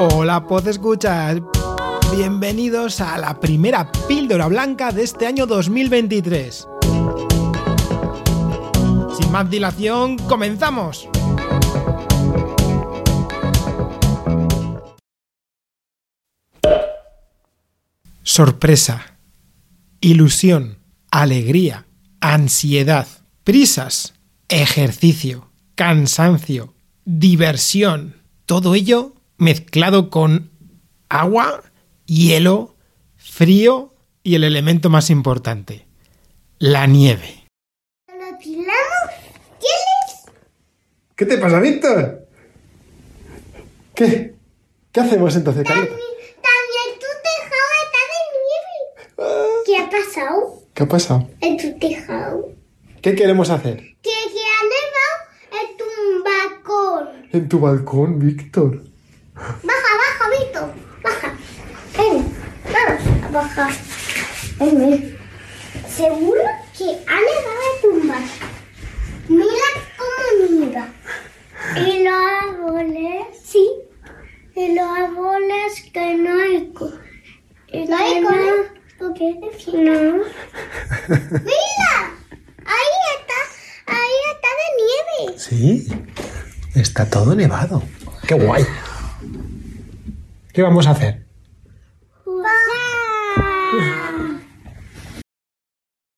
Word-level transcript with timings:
Hola, 0.00 0.46
Pod 0.46 0.68
Escuchas. 0.68 1.40
Bienvenidos 2.14 3.00
a 3.00 3.18
la 3.18 3.40
primera 3.40 3.90
píldora 4.06 4.46
blanca 4.46 4.92
de 4.92 5.02
este 5.02 5.26
año 5.26 5.44
2023. 5.44 6.68
Sin 9.18 9.32
más 9.32 9.50
dilación, 9.50 10.16
comenzamos. 10.16 11.08
Sorpresa, 18.22 19.18
ilusión, 20.00 20.78
alegría, 21.10 21.86
ansiedad, 22.20 23.08
prisas, 23.42 24.14
ejercicio, 24.48 25.50
cansancio, 25.74 26.72
diversión, 27.04 28.14
todo 28.46 28.76
ello 28.76 29.17
mezclado 29.38 30.10
con 30.10 30.50
agua, 31.08 31.62
hielo, 32.06 32.76
frío 33.16 33.94
y 34.22 34.34
el 34.34 34.44
elemento 34.44 34.90
más 34.90 35.10
importante, 35.10 35.86
la 36.58 36.86
nieve. 36.86 37.46
¿Qué 41.16 41.26
te 41.26 41.36
pasa, 41.38 41.58
Víctor? 41.58 42.28
¿Qué? 43.94 44.34
¿Qué 44.92 45.00
hacemos 45.00 45.34
entonces, 45.34 45.64
Carlota? 45.66 45.90
También 45.90 46.98
tu 47.00 47.06
tejado 47.24 47.70
está 47.84 48.00
de 48.12 48.20
nieve. 48.46 49.62
¿Qué 49.66 49.76
ha 49.76 49.90
pasado 49.90 50.62
¿Qué 50.74 50.82
ha 50.84 50.88
pasado? 50.88 51.28
en 51.40 51.56
tu 51.56 51.78
tejado? 51.80 52.52
¿Qué 53.02 53.14
queremos 53.16 53.50
hacer? 53.50 53.78
Que 54.00 54.10
se 54.10 54.44
ha 54.44 54.62
nevado 54.62 55.18
en 55.60 55.76
tu 55.76 55.84
balcón. 56.24 57.28
En 57.32 57.48
tu 57.48 57.58
balcón, 57.58 58.18
Víctor. 58.20 58.84
Baja, 59.62 59.90
baja, 60.02 60.30
Vito. 60.30 60.74
Baja. 61.02 61.34
Ven, 61.96 62.34
vamos 62.72 63.24
a 63.24 63.30
bajar. 63.30 63.72
Ven, 64.58 64.78
ven. 64.78 65.18
Seguro 65.88 66.42
que 66.76 66.84
ha 67.06 67.16
nevado 67.20 67.62
en 67.74 67.80
tu 67.82 68.08
balcón. 68.08 68.48
Mira 69.28 69.68
cómo 69.96 70.58
nieva. 70.60 70.86
Y 71.76 72.02
los 72.04 72.14
árboles, 72.42 73.26
sí. 73.44 73.68
Y 74.54 74.74
los 74.74 74.86
árboles 74.88 75.82
que 75.92 76.14
no 76.14 76.40
hay 76.40 76.72
co- 76.72 76.92
y 77.70 77.84
¿No 77.86 77.96
hay 77.96 78.22
cola? 78.22 78.52
¿Por 78.98 79.14
qué? 79.14 79.34
No. 79.34 80.24
Mira, 81.08 81.94
ahí 82.64 82.94
está, 83.18 83.38
ahí 83.86 84.16
está 84.32 84.48
de 84.58 84.68
nieve. 85.26 85.38
Sí, 85.38 85.88
está 86.74 87.08
todo 87.08 87.34
nevado. 87.34 87.82
¡Qué 88.26 88.34
guay! 88.34 88.66
¿Qué 90.52 90.62
vamos 90.62 90.86
a 90.86 90.90
hacer? 90.92 91.26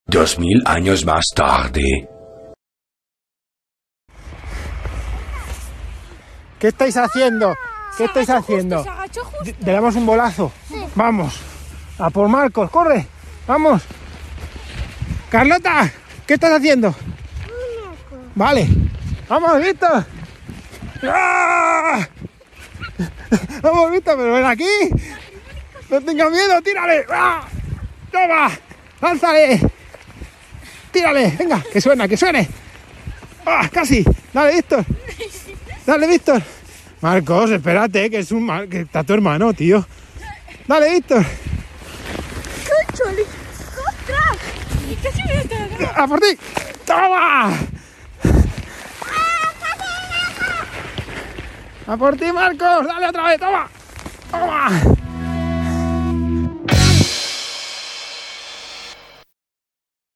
Dos 0.07 0.39
mil 0.39 0.61
años 0.65 1.05
más 1.05 1.25
tarde. 1.35 2.09
¿Qué 6.59 6.67
estáis 6.67 6.95
haciendo? 6.97 7.55
¿Qué 7.97 8.05
estáis 8.05 8.29
haciendo? 8.29 8.83
Se 8.83 8.89
agachó 8.89 9.23
justo. 9.25 9.43
D- 9.43 9.55
¿Le 9.65 9.71
damos 9.71 9.95
un 9.95 10.05
bolazo? 10.05 10.51
Vamos. 10.95 11.39
A 11.97 12.09
por 12.09 12.27
Marcos, 12.27 12.69
corre. 12.69 13.07
Vamos. 13.47 13.81
Carlota, 15.29 15.91
¿qué 16.27 16.33
estás 16.35 16.51
haciendo? 16.53 16.93
Vale. 18.35 18.67
Vamos, 19.27 19.59
Víctor. 19.59 20.05
¡Ah! 21.03 21.50
Vamos, 23.61 23.91
Víctor, 23.91 24.17
pero 24.17 24.33
ven 24.33 24.45
aquí. 24.45 24.89
No 25.89 26.01
tengas 26.01 26.31
miedo, 26.31 26.61
tírale. 26.61 27.05
¡Ah! 27.09 27.47
Toma. 28.11 28.51
Lánzale. 29.01 29.61
Tírale. 30.91 31.35
Venga, 31.37 31.63
que 31.71 31.81
suena, 31.81 32.07
que 32.07 32.17
suene. 32.17 32.47
¡Ah! 33.45 33.69
Casi. 33.71 34.03
Dale, 34.33 34.55
Víctor. 34.55 34.85
Dale, 35.85 36.07
Víctor. 36.07 36.41
Marcos, 37.01 37.51
espérate, 37.51 38.09
que 38.09 38.19
es 38.19 38.31
un 38.31 38.45
mar... 38.45 38.67
que 38.67 38.81
está 38.81 39.03
tu 39.03 39.13
hermano, 39.13 39.53
tío. 39.53 39.85
Dale, 40.67 40.91
Víctor. 40.91 41.25
¡Choli! 42.93 43.21
¡Ostras! 43.21 44.37
Casi 45.01 45.23
me 45.23 45.85
¡A 45.95 46.07
por 46.07 46.19
ti! 46.19 46.37
¡Toma! 46.85 47.57
¡A 51.91 51.97
por 51.97 52.15
ti, 52.15 52.31
Marcos! 52.31 52.87
¡Dale 52.87 53.09
otra 53.09 53.23
vez! 53.27 53.37
¡Toma! 53.37 53.67
¡Toma! 54.31 55.00